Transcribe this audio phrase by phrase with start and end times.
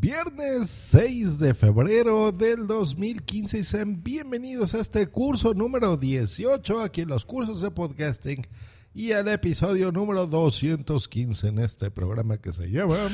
[0.00, 7.00] Viernes 6 de febrero del 2015 y sean bienvenidos a este curso número 18 aquí
[7.00, 8.46] en los cursos de podcasting
[8.94, 13.10] y al episodio número 215 en este programa que se llama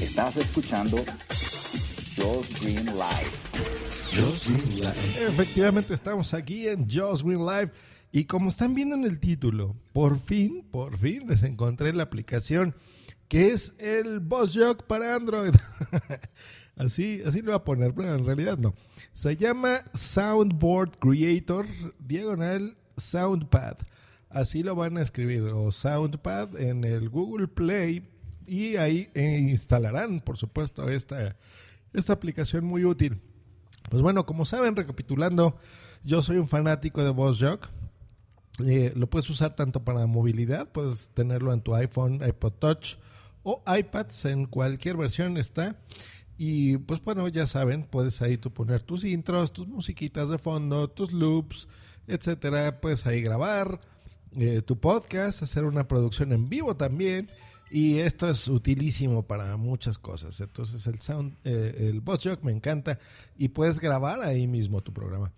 [0.00, 0.98] Estás escuchando
[2.16, 3.32] Josh Green Live.
[4.14, 5.26] Josh Green Live.
[5.28, 7.72] Efectivamente estamos aquí en Josh Green Live
[8.12, 12.76] y como están viendo en el título, por fin, por fin les encontré la aplicación
[13.30, 15.54] que es el Boss para Android.
[16.76, 18.74] así, así lo voy a poner, pero en realidad no.
[19.12, 21.64] Se llama Soundboard Creator,
[22.00, 23.76] diagonal Soundpad.
[24.30, 28.04] Así lo van a escribir, o Soundpad en el Google Play.
[28.48, 31.36] Y ahí eh, instalarán, por supuesto, esta,
[31.92, 33.20] esta aplicación muy útil.
[33.90, 35.56] Pues bueno, como saben, recapitulando,
[36.02, 37.60] yo soy un fanático de Boss Jog.
[38.66, 42.96] Eh, lo puedes usar tanto para movilidad, puedes tenerlo en tu iPhone, iPod Touch,
[43.42, 45.76] o iPads en cualquier versión está.
[46.36, 50.88] Y pues bueno, ya saben, puedes ahí tú poner tus intros, tus musiquitas de fondo,
[50.88, 51.68] tus loops,
[52.06, 52.80] etcétera.
[52.80, 53.80] Puedes ahí grabar
[54.36, 57.30] eh, tu podcast, hacer una producción en vivo también.
[57.70, 60.40] Y esto es utilísimo para muchas cosas.
[60.40, 62.98] Entonces el sound, eh, el Boss Jog me encanta
[63.36, 65.32] y puedes grabar ahí mismo tu programa.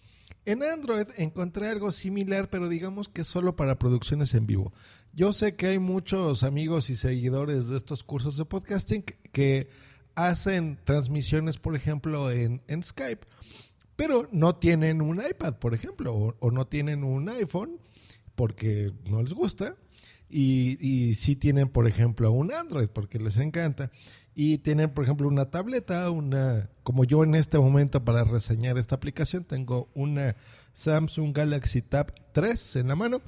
[0.44, 4.72] En Android encontré algo similar, pero digamos que solo para producciones en vivo.
[5.14, 9.68] Yo sé que hay muchos amigos y seguidores de estos cursos de podcasting que
[10.14, 13.26] hacen transmisiones, por ejemplo, en, Skype,
[13.94, 17.78] pero no tienen un iPad, por ejemplo, o, no tienen un iPhone
[18.34, 19.76] porque no les gusta.
[20.30, 23.90] Y, y sí tienen, por ejemplo, un Android porque les encanta.
[24.34, 28.94] Y tienen, por ejemplo, una tableta, una, como yo en este momento para reseñar esta
[28.94, 30.36] aplicación, tengo una
[30.72, 33.20] Samsung Galaxy Tab 3 en la mano,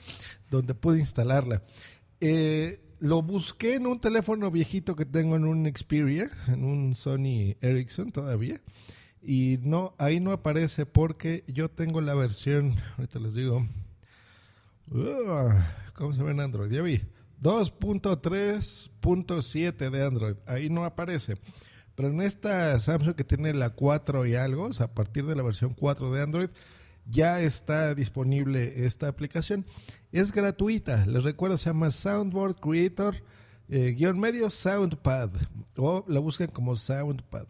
[0.50, 1.62] donde pude instalarla.
[2.20, 7.58] Eh, lo busqué en un teléfono viejito que tengo en un Xperia, en un Sony
[7.60, 8.62] Ericsson todavía.
[9.22, 13.66] Y no, ahí no aparece porque yo tengo la versión, ahorita les digo,
[14.90, 15.50] uh,
[15.94, 16.70] ¿cómo se ve en Android?
[16.70, 17.02] Ya vi,
[17.42, 21.36] 2.3.7 de Android, ahí no aparece.
[21.94, 25.74] Pero en esta Samsung que tiene la 4 y algo, a partir de la versión
[25.74, 26.48] 4 de Android,
[27.10, 29.66] ya está disponible esta aplicación.
[30.12, 33.16] Es gratuita, les recuerdo, se llama Soundboard Creator,
[33.68, 35.30] eh, guion medio Soundpad,
[35.76, 37.46] o la buscan como Soundpad.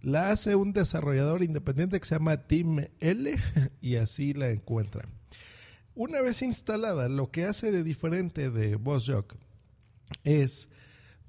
[0.00, 3.36] La hace un desarrollador independiente que se llama Team L
[3.80, 5.08] y así la encuentran.
[5.94, 9.34] Una vez instalada, lo que hace de diferente de VozJock
[10.22, 10.68] es,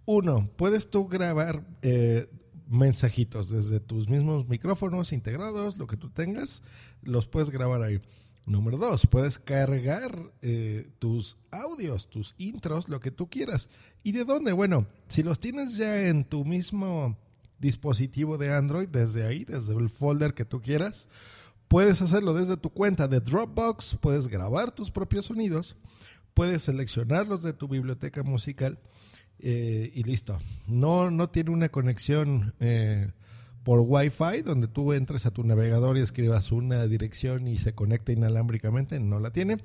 [0.06, 2.30] uno, puedes tú grabar eh,
[2.70, 6.62] mensajitos desde tus mismos micrófonos integrados, lo que tú tengas,
[7.02, 8.00] los puedes grabar ahí.
[8.46, 13.70] Número dos, puedes cargar eh, tus audios, tus intros, lo que tú quieras.
[14.04, 14.54] ¿Y de dónde?
[14.54, 17.18] Bueno, si los tienes ya en tu mismo
[17.60, 21.08] dispositivo de Android, desde ahí, desde el folder que tú quieras,
[21.68, 25.76] puedes hacerlo desde tu cuenta de Dropbox, puedes grabar tus propios sonidos,
[26.34, 28.80] puedes seleccionarlos de tu biblioteca musical
[29.40, 30.38] eh, y listo.
[30.68, 33.12] No, no tiene una conexión eh,
[33.64, 38.12] por Wi-Fi, donde tú entres a tu navegador y escribas una dirección y se conecta
[38.12, 39.58] inalámbricamente, no la tiene.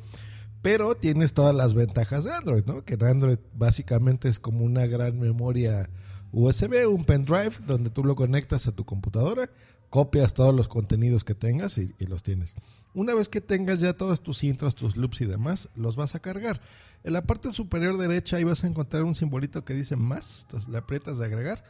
[0.63, 2.85] Pero tienes todas las ventajas de Android, ¿no?
[2.85, 5.91] Que en Android básicamente es como una gran memoria
[6.33, 9.51] USB, un pendrive, donde tú lo conectas a tu computadora,
[9.91, 12.55] copias todos los contenidos que tengas y, y los tienes.
[12.95, 16.21] Una vez que tengas ya todos tus intros, tus loops y demás, los vas a
[16.21, 16.61] cargar.
[17.05, 20.71] En la parte superior derecha ahí vas a encontrar un simbolito que dice más, entonces
[20.71, 21.63] le aprietas de agregar,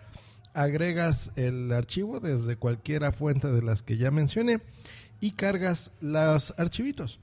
[0.55, 4.61] agregas el archivo desde cualquiera fuente de las que ya mencioné
[5.21, 7.19] y cargas los archivitos.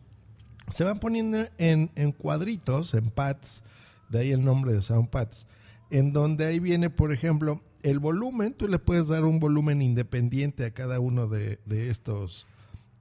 [0.73, 3.63] Se van poniendo en, cuadritos, en pads,
[4.09, 5.47] de ahí el nombre de SoundPads,
[5.89, 10.65] en donde ahí viene, por ejemplo, el volumen, tú le puedes dar un volumen independiente
[10.65, 12.45] a cada uno de estos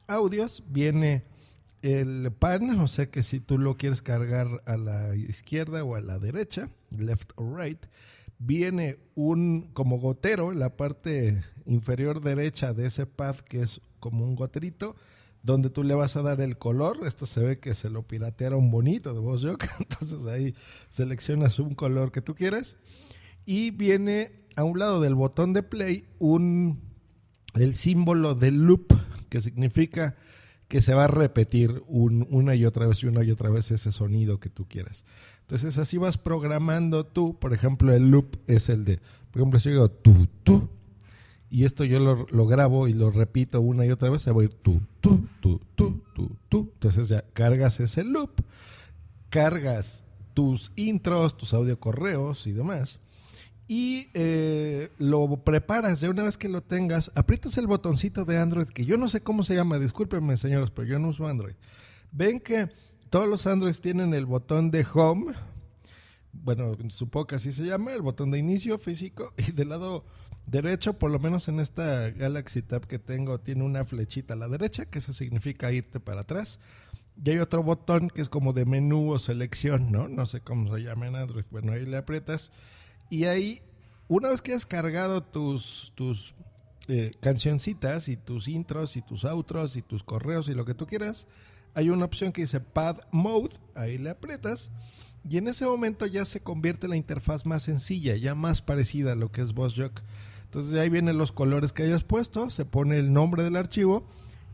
[0.06, 1.24] audios, viene
[1.82, 6.00] el pan, o sea que si tú lo quieres cargar a la izquierda o a
[6.00, 7.86] la derecha, left or right,
[8.38, 14.24] viene un como gotero en la parte inferior derecha de ese pad que es como
[14.24, 14.96] un goterito
[15.42, 16.98] donde tú le vas a dar el color.
[17.06, 19.64] Esto se ve que se lo piratearon bonito de VozJock.
[19.78, 20.54] Entonces ahí
[20.90, 22.76] seleccionas un color que tú quieras.
[23.46, 26.90] Y viene a un lado del botón de play un
[27.54, 28.94] el símbolo de loop,
[29.28, 30.14] que significa
[30.70, 33.72] que se va a repetir un, una y otra vez y una y otra vez
[33.72, 35.04] ese sonido que tú quieras.
[35.40, 39.00] Entonces así vas programando tú, por ejemplo, el loop es el de,
[39.32, 40.68] por ejemplo, si yo digo tú, tú,
[41.50, 44.42] y esto yo lo, lo, grabo y lo repito una y otra vez, se va
[44.42, 46.70] a ir tú, tú, tú, tú, tú, tú.
[46.74, 48.30] Entonces ya cargas ese loop,
[49.28, 53.00] cargas tus intros, tus audio correos y demás
[53.70, 56.00] y eh, lo preparas.
[56.00, 59.20] Ya una vez que lo tengas, aprietas el botoncito de Android, que yo no sé
[59.20, 61.54] cómo se llama, discúlpenme señores, pero yo no uso Android.
[62.10, 62.68] Ven que
[63.10, 65.34] todos los Androids tienen el botón de Home,
[66.32, 70.04] bueno, supongo que así se llama, el botón de inicio físico, y del lado
[70.46, 74.48] derecho, por lo menos en esta Galaxy Tab que tengo, tiene una flechita a la
[74.48, 76.58] derecha, que eso significa irte para atrás.
[77.24, 80.08] Y hay otro botón que es como de menú o selección, ¿no?
[80.08, 81.44] No sé cómo se llama en Android.
[81.52, 82.50] Bueno, ahí le aprietas
[83.10, 83.60] y ahí,
[84.08, 86.34] una vez que has cargado tus, tus
[86.88, 90.86] eh, cancioncitas y tus intros y tus outros y tus correos y lo que tú
[90.86, 91.26] quieras,
[91.74, 94.70] hay una opción que dice Pad Mode, ahí le aprietas
[95.28, 99.16] y en ese momento ya se convierte la interfaz más sencilla, ya más parecida a
[99.16, 100.00] lo que es VozJock.
[100.44, 104.06] Entonces ahí vienen los colores que hayas puesto, se pone el nombre del archivo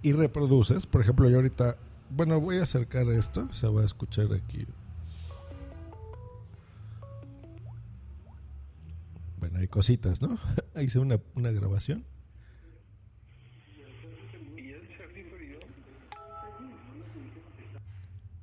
[0.02, 0.87] y reproduces.
[0.87, 1.79] Por ejemplo, yo ahorita,
[2.11, 4.67] bueno, voy a acercar esto, se va a escuchar aquí
[9.56, 10.38] Hay cositas, ¿no?
[10.81, 12.05] Hice una, una grabación.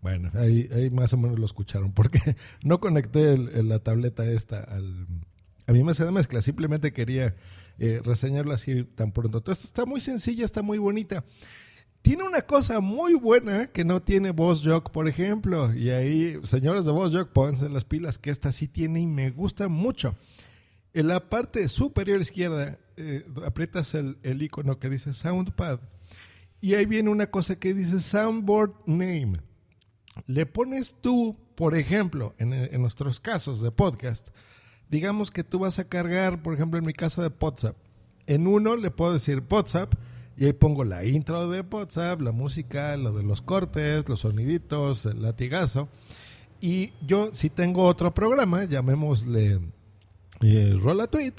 [0.01, 2.19] Bueno, ahí, ahí, más o menos lo escucharon, porque
[2.63, 5.07] no conecté el, la tableta esta al,
[5.65, 7.36] a mi mesa de mezcla, simplemente quería
[7.80, 9.38] eh, reseñarlo así tan pronto.
[9.38, 11.24] Entonces está muy sencilla, está muy bonita.
[12.01, 16.92] Tiene una cosa muy buena que no tiene VozJock, por ejemplo, y ahí, señores de
[16.92, 20.16] VozJock, pónganse las pilas, que esta sí tiene y me gusta mucho.
[20.94, 25.80] En la parte superior izquierda eh, aprietas el, icono que dice Soundpad
[26.62, 29.42] y ahí viene una cosa que dice Soundboard Name.
[30.28, 34.30] Le pones tú, por ejemplo, en, en nuestros casos de podcast,
[34.90, 37.75] digamos que tú vas a cargar, por ejemplo, en mi caso de WhatsApp.
[38.28, 39.95] En uno le puedo decir WhatsApp
[40.38, 45.07] y ahí pongo la intro de WhatsApp, la música, lo de los cortes, los soniditos,
[45.07, 45.90] el latigazo.
[46.62, 49.60] Y yo si tengo otro programa, llamémosle
[50.44, 51.34] eh, Rola Tweet,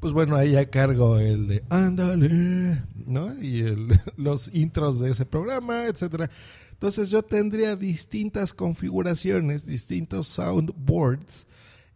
[0.00, 3.32] pues bueno, ahí ya cargo el de Ándale, ¿no?
[3.42, 3.64] Y
[4.16, 6.30] los intros de ese programa, etcétera.
[6.72, 11.46] Entonces yo tendría distintas configuraciones, distintos soundboards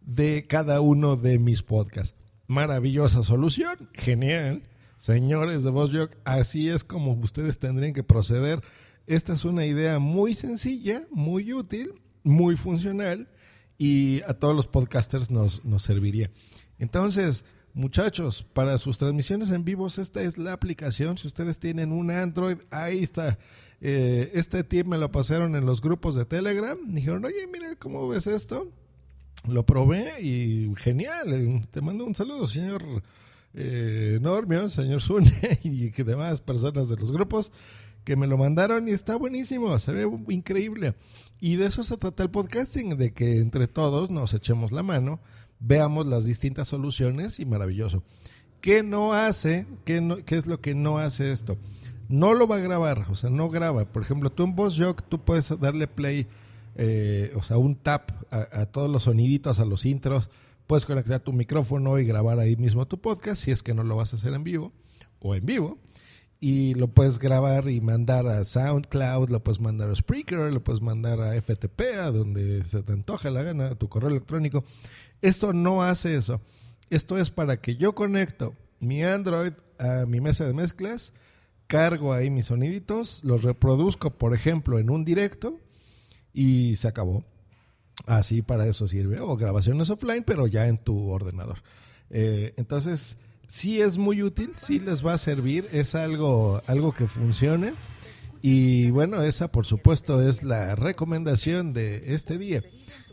[0.01, 2.17] de cada uno de mis podcasts.
[2.49, 4.63] Maravillosa solución, genial.
[4.97, 8.61] Señores de VozJock, así es como ustedes tendrían que proceder.
[9.07, 11.95] Esta es una idea muy sencilla, muy útil,
[12.25, 13.29] muy funcional
[13.79, 16.31] y a todos los podcasters nos, nos serviría.
[16.79, 21.17] Entonces, muchachos, para sus transmisiones en vivos, esta es la aplicación.
[21.19, 23.39] Si ustedes tienen un Android, ahí está.
[23.81, 26.79] Eh, este tip me lo pasaron en los grupos de Telegram.
[26.87, 28.71] Dijeron, oye, mira, ¿cómo ves esto?
[29.49, 31.67] Lo probé y genial.
[31.71, 33.03] Te mando un saludo, señor
[33.55, 34.21] eh,
[34.69, 37.53] señor Zune y demás personas de los grupos
[38.05, 40.95] que me lo mandaron y está buenísimo, se ve increíble.
[41.41, 45.21] Y de eso se trata el podcasting, de que entre todos nos echemos la mano,
[45.61, 48.03] veamos las distintas soluciones y maravilloso.
[48.61, 49.67] ¿Qué no hace?
[49.85, 51.57] ¿Qué, qué es lo que no hace esto?
[52.09, 53.85] No lo va a grabar, o sea, no graba.
[53.85, 56.27] Por ejemplo, tú en VozJock, tú puedes darle play,
[56.77, 60.31] eh, o sea, un tap a, a todos los soniditos, a los intros.
[60.67, 63.97] Puedes conectar tu micrófono y grabar ahí mismo tu podcast, si es que no lo
[63.97, 64.73] vas a hacer en vivo
[65.21, 65.79] o en vivo
[66.45, 70.83] y lo puedes grabar y mandar a SoundCloud, lo puedes mandar a Spreaker, lo puedes
[70.83, 74.65] mandar a FTP, a donde se te antoja la gana, a tu correo electrónico.
[75.21, 76.41] Esto no hace eso.
[76.91, 81.13] Esto es para que yo conecto mi Android a mi mesa de mezclas,
[81.69, 85.61] cargo ahí mis soniditos, los reproduzco, por ejemplo, en un directo
[86.35, 87.25] y se acabó.
[88.07, 89.21] Así para eso sirve.
[89.21, 91.59] O grabaciones offline, pero ya en tu ordenador.
[92.11, 93.17] Eh, entonces,
[93.53, 97.75] sí es muy útil, sí les va a servir, es algo, algo que funcione.
[98.41, 102.63] Y bueno, esa por supuesto es la recomendación de este día.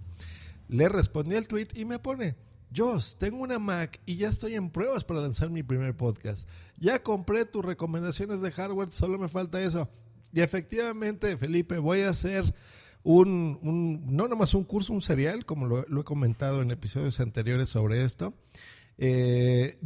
[0.67, 2.35] Le respondí al tweet y me pone,
[2.75, 6.47] Jos, tengo una Mac y ya estoy en pruebas para lanzar mi primer podcast.
[6.77, 9.89] Ya compré tus recomendaciones de hardware, solo me falta eso.
[10.31, 12.53] Y efectivamente, Felipe, voy a hacer
[13.03, 17.69] un, un no nomás un curso, un serial, como lo, he comentado en episodios anteriores
[17.69, 18.33] sobre esto.
[18.97, 19.77] Eh,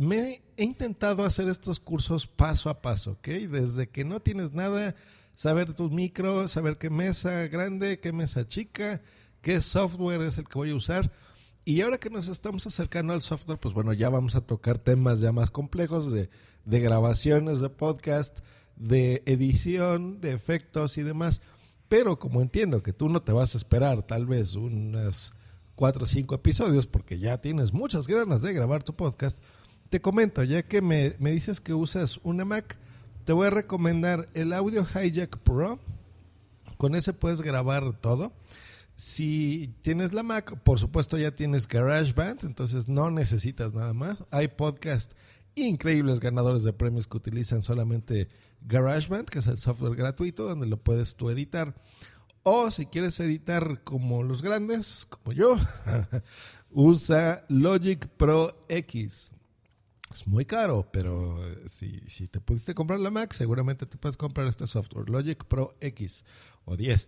[0.58, 3.28] he intentado hacer estos cursos paso a paso, ¿ok?
[3.28, 4.96] Desde que no tienes nada,
[5.34, 9.02] saber tu micro, saber qué mesa grande, qué mesa chica,
[9.42, 11.12] qué software es el que voy a usar
[11.68, 15.20] y ahora que nos estamos acercando al software, pues bueno, ya vamos a tocar temas
[15.20, 16.30] ya más complejos de,
[16.64, 18.40] grabaciones de podcast,
[18.78, 21.42] de edición, de efectos y demás.
[21.90, 25.34] Pero como entiendo que tú no te vas a esperar tal vez unas
[25.76, 29.42] cuatro o cinco episodios porque ya tienes muchas ganas de grabar tu podcast,
[29.90, 32.78] te comento, ya que me, me dices que usas una Mac,
[33.24, 35.80] te voy a recomendar el Audio Hijack Pro.
[36.78, 38.32] Con ese puedes grabar todo.
[38.96, 44.18] Si tienes la Mac, por supuesto ya tienes GarageBand, entonces no necesitas nada más.
[44.32, 45.14] Hay podcast
[45.56, 48.28] increíbles ganadores de premios que utilizan solamente
[48.62, 51.76] GarageBand, que es el software gratuito donde lo puedes tú editar.
[52.44, 55.58] O si quieres editar como los grandes, como yo,
[56.72, 59.32] usa Logic Pro X.
[60.14, 64.48] Es muy caro, pero si, si te pudiste comprar la Mac, seguramente te puedes comprar
[64.48, 66.24] este software, Logic Pro X
[66.66, 67.08] o 10.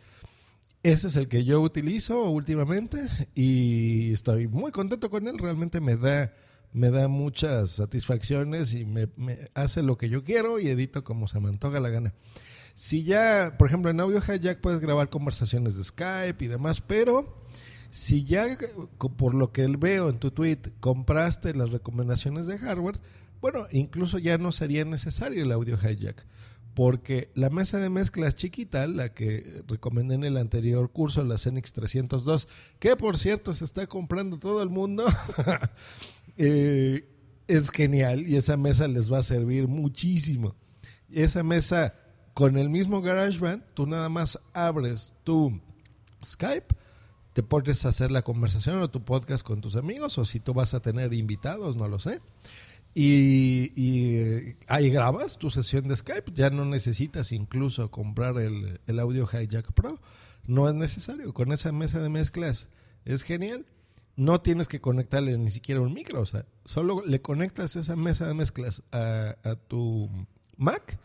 [0.82, 5.38] Ese es el que yo utilizo últimamente y estoy muy contento con él.
[5.38, 6.34] Realmente me da,
[6.72, 9.10] me da muchas satisfacciones y me,
[9.54, 12.14] hace lo que yo quiero y edito como se me antoja la gana.
[12.76, 17.44] Si ya, por ejemplo, en Audio Hijack puedes grabar conversaciones de Skype y demás, pero
[17.92, 18.58] si ya,
[19.18, 23.00] por lo que veo en tu tweet, compraste las recomendaciones de hardware,
[23.42, 26.26] bueno, incluso ya no sería necesario el Audio Hijack
[26.80, 31.74] porque la mesa de mezclas chiquita, la que recomendé en el anterior curso, la Cenix
[31.74, 32.48] 302,
[32.80, 35.06] que por cierto se está comprando todo el mundo,
[36.40, 37.08] eh,
[37.48, 40.56] es genial y esa mesa les va a servir muchísimo.
[41.12, 41.94] Esa mesa
[42.34, 45.62] con el mismo GarageBand, tú nada más abres tu
[46.26, 46.76] Skype,
[47.34, 50.56] te pones a hacer la conversación o tu podcast con tus amigos o si tú
[50.56, 52.20] vas a tener invitados, no lo sé
[52.96, 56.32] y, y, ahí grabas tu sesión de Skype.
[56.34, 60.02] Ya no necesitas incluso comprar el, el Audio Hijack Pro.
[60.46, 61.34] No es necesario.
[61.34, 62.70] Con esa mesa de mezclas
[63.06, 63.66] es genial.
[64.20, 66.20] No tienes que conectarle ni siquiera un micro.
[66.20, 70.10] O sea, solo le conectas esa mesa de mezclas a, a tu
[70.58, 71.00] Mac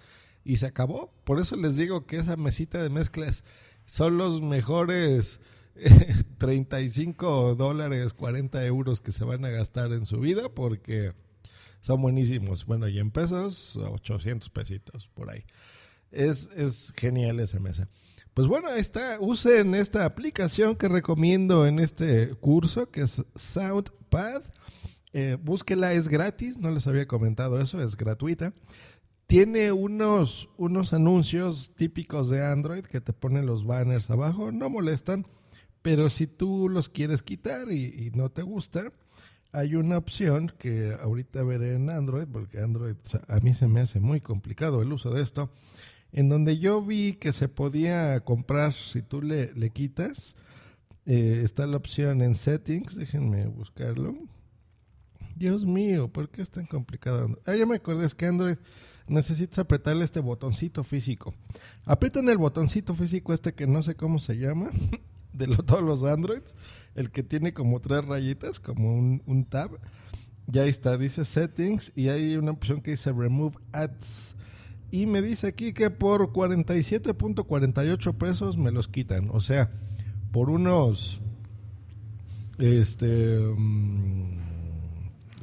[0.44, 1.14] y se acabó.
[1.22, 3.44] Por eso les digo que esa mesita de mezclas
[3.86, 5.40] son los mejores
[6.38, 11.12] 35 dólares, 40 euros que se van a gastar en su vida porque
[11.82, 12.66] son buenísimos.
[12.66, 15.44] Bueno, y en pesos, 800 pesitos por ahí.
[16.10, 17.88] Es, es genial esa mesa.
[18.34, 19.18] Pues bueno, está.
[19.20, 24.42] Usen esta aplicación que recomiendo en este curso, que es SoundPad.
[25.12, 26.58] Eh, búsquela, es gratis.
[26.58, 28.52] No les había comentado eso, es gratuita.
[29.28, 34.50] Tiene unos, unos anuncios típicos de Android que te ponen los banners abajo.
[34.50, 35.26] No molestan,
[35.80, 38.92] pero si tú los quieres quitar y, y no te gusta,
[39.52, 42.96] hay una opción que ahorita veré en Android, porque Android
[43.28, 45.50] a mí se me hace muy complicado el uso de esto,
[46.14, 50.36] en donde yo vi que se podía comprar, si tú le, quitas,
[51.06, 54.14] eh, está la opción en settings, déjenme buscarlo.
[55.34, 57.36] Dios mío, ¿por qué es tan complicado?
[57.46, 58.56] Ah, ya me acordé, es que Android
[59.08, 61.34] necesitas apretarle este botoncito físico.
[61.84, 64.70] Aprietan el botoncito físico este que no sé cómo se llama,
[65.32, 66.54] de todos los Androids,
[66.94, 69.80] el que tiene como tres rayitas, como un, tab.
[70.46, 74.36] Ya está, dice settings y hay una opción que dice remove ads.
[74.94, 79.28] Y me dice aquí que por 47.48 pesos me los quitan.
[79.32, 79.72] O sea,
[80.30, 81.20] por unos
[82.58, 83.40] este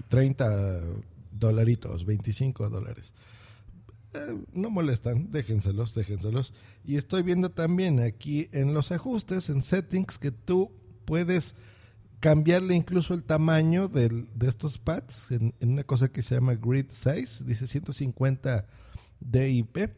[0.08, 3.14] 30 mm, dolaritos, 25 dólares.
[4.14, 6.54] Eh, no molestan, déjenselos, déjenselos.
[6.86, 10.72] Y estoy viendo también aquí en los ajustes, en settings, que tú
[11.04, 11.56] puedes
[12.22, 17.44] cambiarle incluso el tamaño de estos pads en, una cosa que se llama grid size,
[17.44, 18.66] dice 150
[19.22, 19.92] DIP,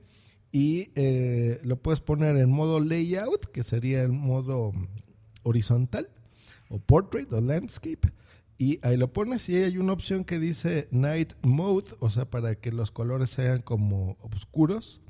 [0.52, 4.72] y eh, lo puedes poner en modo layout, que sería el modo
[5.42, 6.10] horizontal,
[6.70, 8.12] o portrait o landscape,
[8.58, 12.56] y ahí lo pones y hay una opción que dice night mode, o sea, para
[12.56, 15.02] que los colores sean como oscuros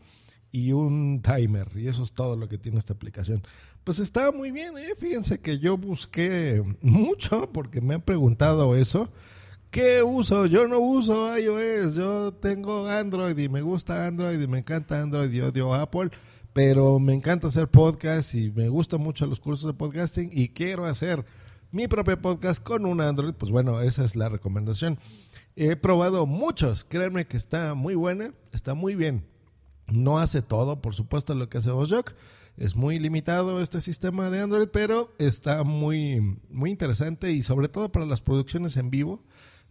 [0.52, 1.68] y un timer.
[1.76, 3.44] Y eso es todo lo que tiene esta aplicación.
[3.84, 4.96] Pues estaba muy bien, ¿eh?
[4.98, 9.12] fíjense que yo busqué mucho porque me han preguntado eso.
[9.74, 10.46] ¿Qué uso?
[10.46, 15.34] Yo no uso iOS, yo tengo Android y me gusta Android y me encanta Android
[15.34, 16.12] y odio Apple,
[16.54, 20.86] pero me encanta hacer podcast y me gustan mucho los cursos de podcasting y quiero
[20.86, 21.26] hacer
[21.72, 25.00] mi propio podcast con un Android, pues bueno, esa es la recomendación.
[25.56, 29.26] He probado muchos, créanme que está muy buena, está muy bien.
[29.92, 32.14] No hace todo, por supuesto, lo que hace VozJock.
[32.58, 37.92] Es muy limitado este sistema de Android, pero está muy, muy interesante y sobre todo
[37.92, 39.24] para las producciones en vivo.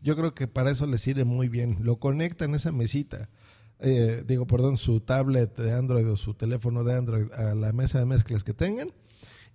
[0.02, 1.78] Yo creo que para eso le sirve muy bien.
[1.80, 3.30] Lo conecta en esa mesita.
[3.78, 7.98] Eh, digo, perdón, su tablet de Android o su teléfono de Android a la mesa
[7.98, 8.92] de mezclas que tengan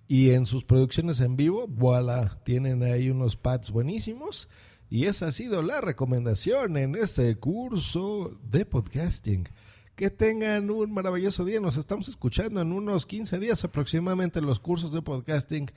[0.08, 4.48] y en sus producciones en vivo, voilà, tienen ahí unos pads buenísimos.
[4.90, 9.50] Y esa ha sido la recomendación en este curso de podcasting.
[9.98, 11.60] Que tengan un maravilloso día.
[11.60, 15.70] Nos estamos escuchando en unos 15 días aproximadamente los cursos de podcasting.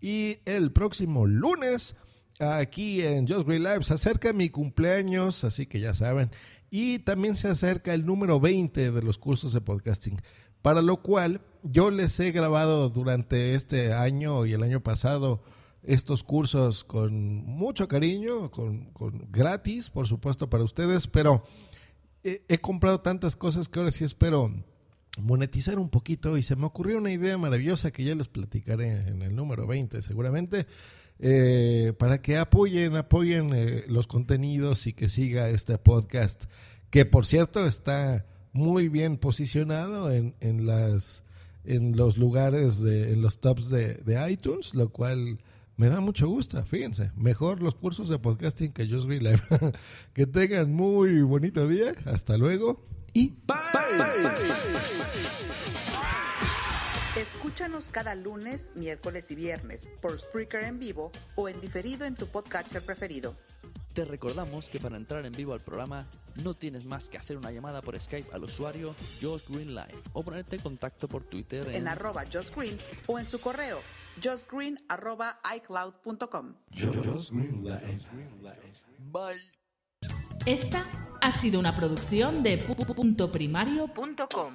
[0.00, 1.94] Y el próximo lunes,
[2.40, 6.30] aquí en Just Green Live, se acerca mi cumpleaños, así que ya saben.
[6.70, 10.20] Y también se acerca el número 20 de los cursos de podcasting.
[10.62, 15.42] Para lo cual yo les he grabado durante este año y el año pasado
[15.82, 17.14] estos cursos con
[17.44, 18.90] mucho cariño, con,
[19.30, 21.44] gratis, por supuesto, para ustedes, pero
[22.24, 24.52] he, comprado tantas cosas que ahora sí espero
[25.16, 29.22] monetizar un poquito y se me ocurrió una idea maravillosa que ya les platicaré en
[29.22, 30.66] el número 20 seguramente,
[31.18, 36.44] eh, para que apoyen, apoyen eh, los contenidos y que siga este podcast,
[36.90, 41.24] que por cierto está muy bien posicionado en, en las
[41.64, 45.40] en los lugares, de, en los tops de, de, iTunes, lo cual
[45.76, 46.64] me da mucho gusto.
[46.64, 49.42] Fíjense, mejor los cursos de podcasting que Green Live.
[50.14, 51.92] que tengan muy bonito día.
[52.04, 52.84] Hasta luego
[53.16, 53.56] y bye.
[57.16, 62.26] Escúchanos cada lunes, miércoles y viernes por Spreaker en vivo o en diferido en tu
[62.26, 63.34] podcatcher preferido.
[63.94, 66.06] Te recordamos que para entrar en vivo al programa
[66.44, 70.22] no tienes más que hacer una llamada por Skype al usuario Josh Green Live o
[70.22, 73.80] ponerte en contacto por Twitter en, arroba Josh Green o en su correo
[74.22, 76.54] joshgreen arroba icloud.com.
[79.10, 79.65] Bye.
[80.46, 80.86] Esta
[81.20, 84.54] ha sido una producción de puntoprimario.com.